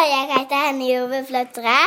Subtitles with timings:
[0.00, 1.80] mannejordbærfløtere.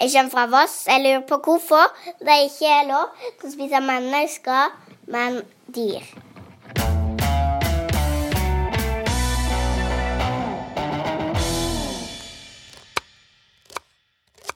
[0.00, 0.86] Jeg kommer fra Voss.
[0.86, 1.84] Jeg lurer på hvorfor
[2.20, 3.08] det ikke er lov
[3.40, 4.74] til å spise mennesker,
[5.08, 5.40] men
[5.72, 6.04] dyr.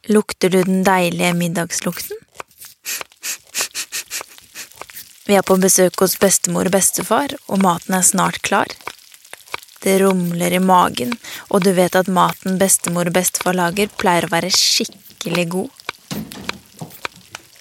[0.06, 2.20] Lukter du den deilige middagslukten?
[5.26, 8.70] Vi er på besøk hos bestemor og bestefar, og maten er snart klar.
[9.86, 11.12] Det rumler i magen,
[11.54, 15.84] og du vet at maten bestemor og bestefar lager, pleier å være skikkelig god.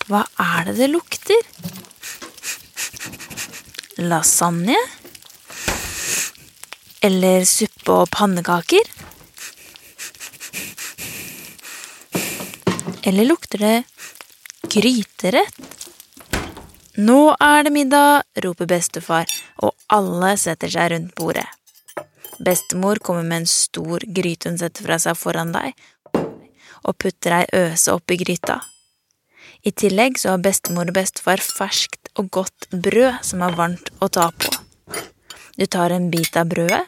[0.10, 1.44] Hva er det det lukter?
[4.02, 4.80] Lasagne?
[7.06, 8.90] Eller suppe og pannekaker?
[13.06, 13.76] Eller lukter det
[14.66, 15.62] gryterett?
[17.06, 19.30] Nå er det middag, roper bestefar,
[19.62, 21.46] og alle setter seg rundt bordet.
[22.46, 25.74] Bestemor kommer med en stor gryte hun setter fra seg foran deg,
[26.86, 28.60] og putter ei øse oppi gryta.
[29.66, 34.10] I tillegg så har bestemor og bestefar ferskt og godt brød som er varmt å
[34.14, 34.52] ta på.
[35.58, 36.84] Du tar en bit av brødet.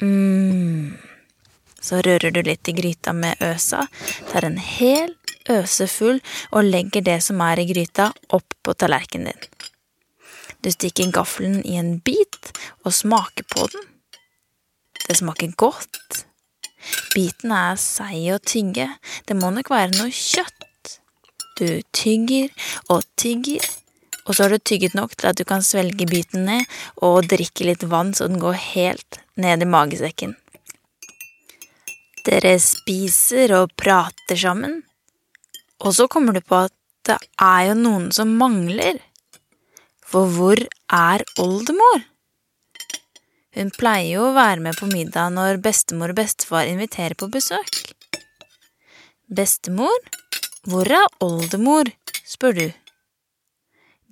[0.00, 0.96] mm.
[1.86, 3.84] Så rører du litt i gryta med øsa,
[4.32, 5.12] tar en hel
[5.52, 6.18] øse full
[6.50, 9.68] og legger det som er i gryta, opp på tallerkenen din.
[10.64, 12.50] Du stikker gaffelen i en bit
[12.82, 13.84] og smaker på den.
[15.06, 16.24] Det smaker godt.
[17.14, 18.88] Biten er seig å tygge,
[19.26, 20.98] det må nok være noe kjøtt.
[21.56, 22.50] Du tygger
[22.92, 23.64] og tygger,
[24.26, 26.66] og så har du tygget nok til at du kan svelge biten ned
[27.06, 30.34] og drikke litt vann så den går helt ned i magesekken.
[32.26, 34.80] Dere spiser og prater sammen,
[35.80, 36.74] og så kommer du på at
[37.06, 38.98] det er jo noen som mangler.
[40.06, 40.58] For hvor
[40.92, 42.02] er oldemor?
[43.56, 47.94] Hun pleier jo å være med på middag når bestemor og bestefar inviterer på besøk.
[49.26, 49.96] Bestemor,
[50.68, 51.90] hvor er oldemor?
[52.26, 52.66] spør du.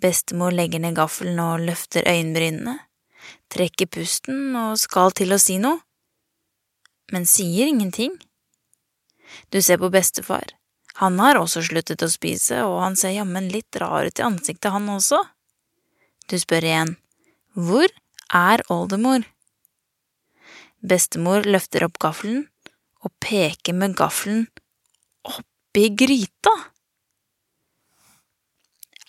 [0.00, 2.78] Bestemor legger ned gaffelen og løfter øyenbrynene,
[3.52, 5.82] trekker pusten og skal til å si noe
[7.12, 8.16] men sier ingenting.
[9.50, 10.54] Du ser på bestefar.
[11.02, 14.70] Han har også sluttet å spise, og han ser jammen litt rar ut i ansiktet,
[14.70, 15.18] han også.
[16.30, 16.94] Du spør igjen,
[17.54, 17.90] hvor
[18.34, 19.26] er oldemor?
[20.84, 22.44] Bestemor løfter opp gaffelen
[23.04, 24.44] og peker med gaffelen
[25.24, 26.52] oppi gryta.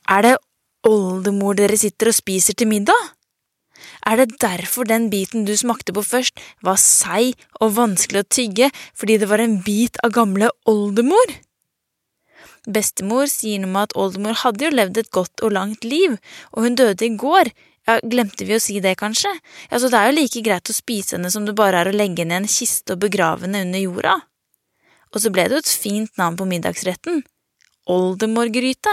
[0.07, 0.35] Er det
[0.87, 3.11] oldemor dere sitter og spiser til middag?
[4.07, 8.69] Er det derfor den biten du smakte på først, var seig og vanskelig å tygge
[8.95, 11.35] fordi det var en bit av gamle oldemor?
[12.65, 16.15] Bestemor sier noe om at oldemor hadde jo levd et godt og langt liv,
[16.53, 17.51] og hun døde i går.
[17.85, 19.29] Ja, glemte vi å si det, kanskje?
[19.69, 21.93] Ja, så det er jo like greit å spise henne som det bare er å
[21.93, 24.15] legge henne i en kiste og begrave henne under jorda.
[25.13, 27.21] Og så ble det jo et fint navn på middagsretten.
[27.93, 28.91] Oldemorgryte.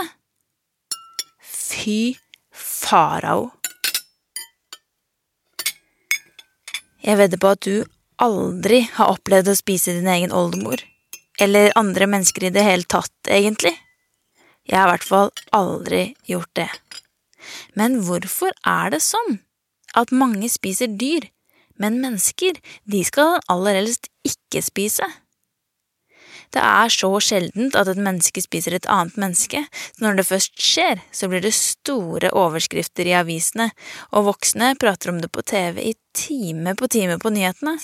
[1.41, 2.19] Fy
[2.53, 3.49] farao.
[7.03, 7.83] Jeg vedder på at du
[8.23, 10.85] aldri har opplevd å spise din egen oldemor.
[11.41, 13.73] Eller andre mennesker i det hele tatt, egentlig.
[14.69, 16.69] Jeg har i hvert fall aldri gjort det.
[17.79, 19.41] Men hvorfor er det sånn
[19.99, 21.29] at mange spiser dyr,
[21.81, 25.09] men mennesker, de skal aller helst ikke spise?
[26.53, 29.63] Det er så sjeldent at et menneske spiser et annet menneske,
[29.97, 33.71] så når det først skjer, så blir det store overskrifter i avisene,
[34.13, 37.79] og voksne prater om det på TV i time på time på nyhetene.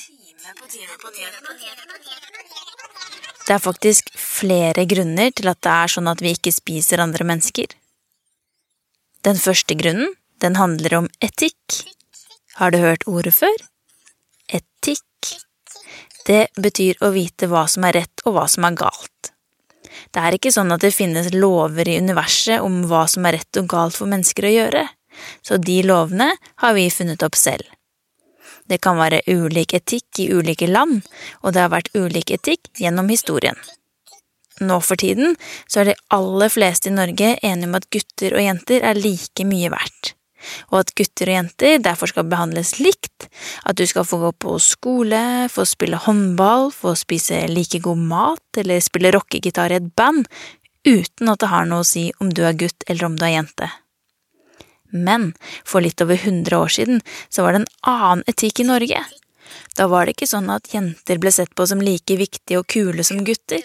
[3.49, 7.25] Det er faktisk flere grunner til at det er sånn at vi ikke spiser andre
[7.25, 7.73] mennesker.
[9.27, 11.81] Den første grunnen, den handler om etikk.
[12.59, 13.57] Har du hørt ordet før?
[14.47, 15.33] Etikk.
[16.29, 19.33] Det betyr å vite hva som er rett og hva som er galt.
[20.15, 23.61] Det er ikke sånn at det finnes lover i universet om hva som er rett
[23.61, 24.85] og galt for mennesker å gjøre,
[25.43, 26.29] så de lovene
[26.63, 27.67] har vi funnet opp selv.
[28.69, 31.01] Det kan være ulik etikk i ulike land,
[31.43, 33.57] og det har vært ulik etikk gjennom historien.
[34.61, 38.43] Nå for tiden så er de aller fleste i Norge enige om at gutter og
[38.45, 40.15] jenter er like mye verdt
[40.71, 43.29] og at gutter og jenter derfor skal behandles likt,
[43.65, 48.61] at du skal få gå på skole, få spille håndball, få spise like god mat
[48.63, 50.29] eller spille rockegitar i et band,
[50.87, 53.37] uten at det har noe å si om du er gutt eller om du er
[53.39, 53.71] jente.
[54.95, 55.33] Men
[55.69, 59.03] for litt over 100 år siden så var det en annen etikk i Norge.
[59.77, 63.05] Da var det ikke sånn at jenter ble sett på som like viktige og kule
[63.05, 63.61] som gutter.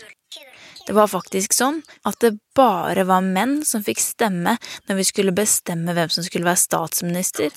[0.88, 4.58] Det var faktisk sånn at det bare var menn som fikk stemme
[4.90, 7.54] når vi skulle bestemme hvem som skulle være statsminister,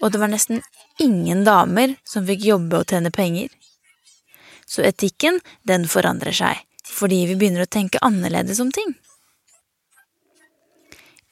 [0.00, 0.62] og det var nesten
[1.02, 3.50] ingen damer som fikk jobbe og tjene penger.
[4.70, 8.94] Så etikken, den forandrer seg, fordi vi begynner å tenke annerledes om ting.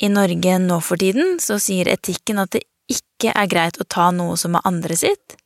[0.02, 4.10] I Norge nå for tiden så sier etikken at det ikke er greit å ta
[4.14, 5.38] noe som er andre sitt,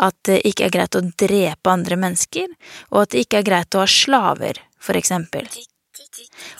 [0.00, 2.48] at det ikke er greit å drepe andre mennesker,
[2.92, 5.48] og at det ikke er greit å ha slaver, for eksempel.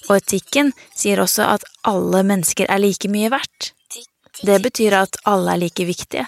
[0.08, 3.72] Og etikken sier også at alle mennesker er like mye verdt.
[4.44, 6.26] Det betyr at alle er like viktige,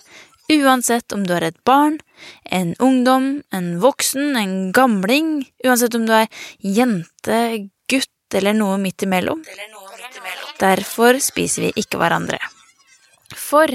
[0.48, 1.98] uansett om du er et barn,
[2.44, 6.30] en ungdom, en voksen, en gamling, uansett om du er
[6.64, 9.44] jente, gutt eller noe midt imellom.
[10.58, 12.40] Derfor spiser vi ikke hverandre.
[13.36, 13.68] For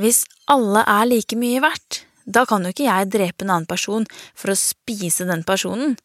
[0.00, 4.06] hvis alle er like mye verdt, da kan jo ikke jeg drepe en annen person
[4.32, 5.96] for å spise den personen,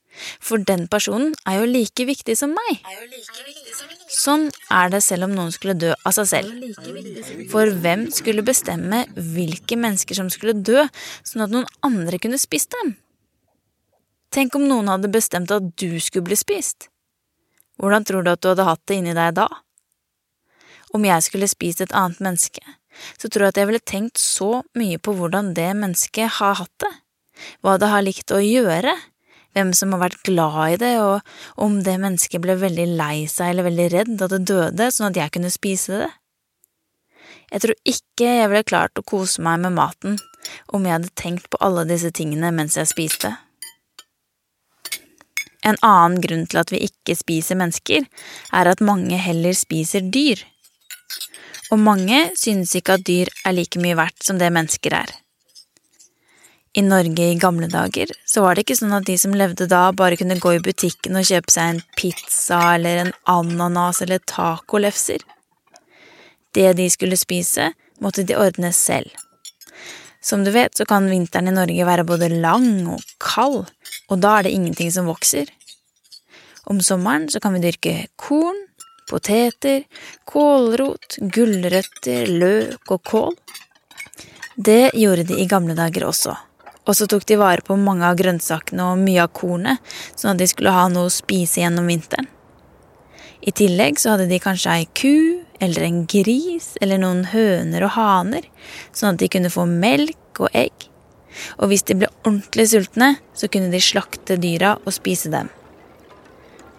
[0.43, 2.81] for den personen er jo like viktig som meg.
[4.11, 6.79] Sånn er det selv om noen skulle dø av seg selv.
[7.51, 10.83] For hvem skulle bestemme hvilke mennesker som skulle dø,
[11.23, 12.97] sånn at noen andre kunne spist dem?
[14.33, 16.89] Tenk om noen hadde bestemt at du skulle bli spist.
[17.79, 19.47] Hvordan tror du at du hadde hatt det inni deg da?
[20.93, 22.61] Om jeg skulle spist et annet menneske,
[23.17, 26.75] så tror jeg at jeg ville tenkt så mye på hvordan det mennesket har hatt
[26.83, 26.91] det,
[27.63, 28.95] hva det har likt å gjøre,
[29.57, 33.53] hvem som har vært glad i det, og om det mennesket ble veldig lei seg
[33.53, 36.09] eller veldig redd da det døde, sånn at jeg kunne spise det.
[37.49, 40.19] Jeg tror ikke jeg ville klart å kose meg med maten
[40.73, 43.33] om jeg hadde tenkt på alle disse tingene mens jeg spiste.
[45.65, 48.05] En annen grunn til at vi ikke spiser mennesker,
[48.55, 50.41] er at mange heller spiser dyr
[51.69, 55.11] og mange synes ikke at dyr er like mye verdt som det mennesker er.
[56.77, 59.89] I Norge i gamle dager så var det ikke sånn at de som levde da,
[59.91, 65.25] bare kunne gå i butikken og kjøpe seg en pizza eller en ananas eller tacolefser.
[66.53, 67.71] Det de skulle spise,
[68.01, 69.09] måtte de ordne selv.
[70.21, 73.63] Som du vet, så kan vinteren i Norge være både lang og kald,
[74.09, 75.49] og da er det ingenting som vokser.
[76.69, 78.57] Om sommeren så kan vi dyrke korn,
[79.09, 79.85] poteter,
[80.29, 83.35] kålrot, gulrøtter, løk og kål.
[84.55, 86.35] Det gjorde de i gamle dager også,
[86.85, 89.79] og så tok de vare på mange av grønnsakene og mye av kornet,
[90.15, 92.27] sånn at de skulle ha noe å spise gjennom vinteren.
[93.39, 97.95] I tillegg så hadde de kanskje ei ku eller en gris eller noen høner og
[97.95, 98.47] haner,
[98.91, 100.89] sånn at de kunne få melk og egg.
[101.59, 105.51] Og hvis de ble ordentlig sultne, så kunne de slakte dyra og spise dem.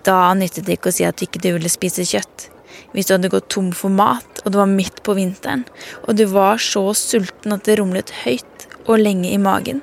[0.07, 2.49] Da nyttet det ikke å si at du ikke ville spise kjøtt.
[2.95, 5.67] Hvis du hadde gått tom for mat, og det var midt på vinteren,
[6.07, 9.83] og du var så sulten at det rumlet høyt og lenge i magen.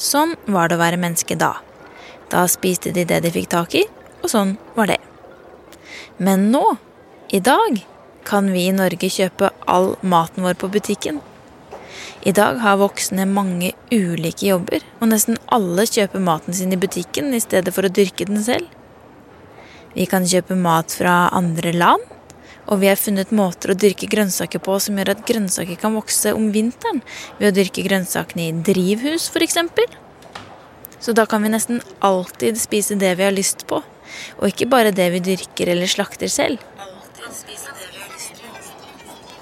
[0.00, 1.56] Sånn var det å være menneske da.
[2.30, 3.84] Da spiste de det de fikk tak i,
[4.22, 5.00] og sånn var det.
[6.18, 6.64] Men nå,
[7.34, 7.82] i dag,
[8.24, 11.20] kan vi i Norge kjøpe all maten vår på butikken.
[12.24, 17.34] I dag har voksne mange ulike jobber, og nesten alle kjøper maten sin i butikken
[17.36, 18.70] i stedet for å dyrke den selv.
[19.94, 22.02] Vi kan kjøpe mat fra andre land,
[22.64, 26.32] og vi har funnet måter å dyrke grønnsaker på som gjør at grønnsaker kan vokse
[26.34, 27.02] om vinteren,
[27.38, 29.58] ved å dyrke grønnsakene i drivhus, f.eks.
[31.04, 33.82] Så da kan vi nesten alltid spise det vi har lyst på,
[34.40, 36.62] og ikke bare det vi dyrker eller slakter selv.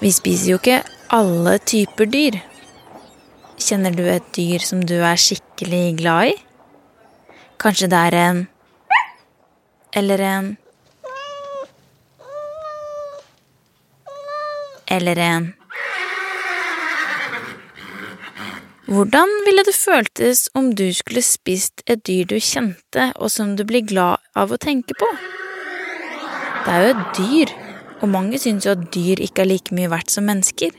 [0.03, 0.81] Vi spiser jo ikke
[1.15, 2.41] alle typer dyr.
[3.63, 6.39] Kjenner du et dyr som du er skikkelig glad i?
[7.63, 8.41] Kanskje det er en
[9.95, 10.57] eller en
[14.87, 15.53] Eller en
[18.83, 23.63] Hvordan ville det føltes om du skulle spist et dyr du kjente, og som du
[23.65, 25.07] blir glad av å tenke på?
[26.65, 27.53] Det er jo et dyr,
[28.03, 30.75] og mange syns jo at dyr ikke er like mye verdt som mennesker.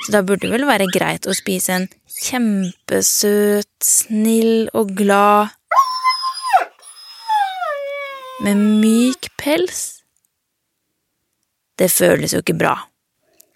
[0.00, 1.86] Så da burde det vel være greit å spise en
[2.24, 5.54] kjempesøt, snill og glad
[8.40, 10.00] med myk pels.
[11.76, 12.74] Det føles jo ikke bra,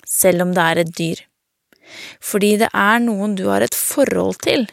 [0.09, 1.23] selv om det er et dyr,
[2.21, 4.67] fordi det er noen du har et forhold til.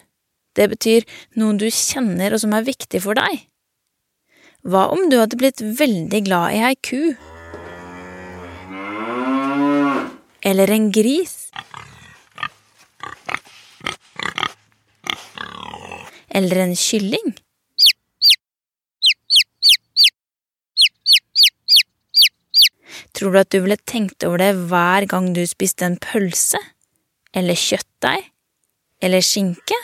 [0.56, 1.08] Det betyr
[1.40, 3.46] noen du kjenner og som er viktig for deg.
[4.68, 7.16] Hva om du hadde blitt veldig glad i ei ku?
[10.44, 11.38] Eller en gris?
[16.32, 17.34] Eller en kylling?
[23.22, 26.58] Tror du at du ville tenkt over det hver gang du spiste en pølse?
[27.38, 28.24] Eller kjøttdeig?
[28.98, 29.78] Eller skinke?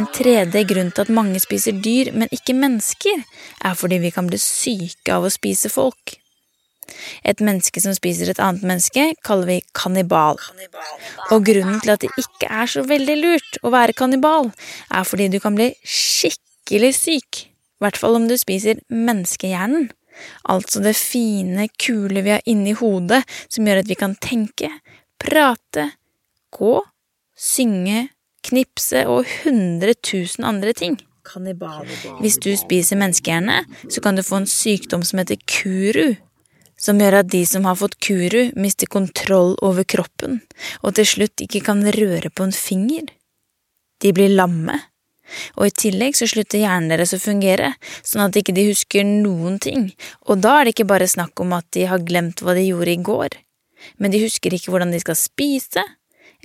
[0.00, 3.20] En tredje grunn til at mange spiser dyr, men ikke mennesker,
[3.60, 6.14] er fordi vi kan bli syke av å spise folk.
[7.20, 10.40] Et menneske som spiser et annet menneske, kaller vi kannibal.
[11.28, 14.54] Og grunnen til at det ikke er så veldig lurt å være kannibal,
[14.88, 17.44] er fordi du kan bli skikkelig syk.
[17.76, 19.90] I hvert fall om du spiser menneskehjernen.
[20.48, 24.70] Altså det fine, kule vi har inni hodet som gjør at vi kan tenke,
[25.22, 25.90] prate,
[26.54, 26.78] gå,
[27.36, 28.08] synge,
[28.46, 30.98] knipse og hundre tusen andre ting.
[32.22, 36.14] Hvis du spiser menneskehjerne, så kan du få en sykdom som heter kuru,
[36.78, 40.42] som gjør at de som har fått kuru, mister kontroll over kroppen
[40.82, 43.08] og til slutt ikke kan røre på en finger.
[44.02, 44.78] De blir lamme.
[45.56, 47.72] Og i tillegg så slutter hjernen deres å fungere,
[48.06, 49.90] sånn at de ikke husker noen ting,
[50.26, 52.94] og da er det ikke bare snakk om at de har glemt hva de gjorde
[52.94, 53.38] i går,
[53.98, 55.84] men de husker ikke hvordan de skal spise,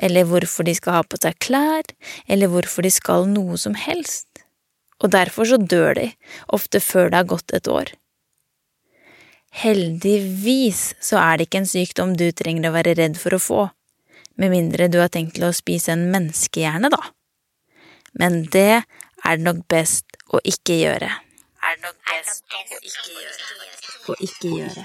[0.02, 1.88] eller hvorfor de skal ha på seg klær,
[2.28, 4.28] eller hvorfor de skal noe som helst.
[5.02, 6.08] Og derfor så dør de,
[6.54, 7.94] ofte før det har gått et år.
[9.62, 13.64] Heldigvis så er det ikke en sykdom du trenger å være redd for å få,
[14.40, 17.02] med mindre du har tenkt til å spise en menneskehjerne, da.
[18.20, 18.84] Men det
[19.26, 21.10] er det nok best å ikke gjøre.
[21.62, 23.46] Er det nok best å ikke gjøre.
[24.10, 24.82] Å ikke gjøre.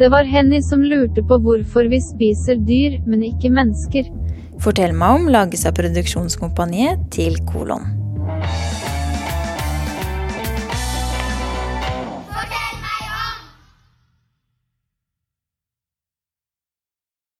[0.00, 4.08] Det var Henny som lurte på hvorfor vi spiser dyr, men ikke mennesker.
[4.64, 7.99] Fortell meg om lages av produksjonskompaniet til Kolon.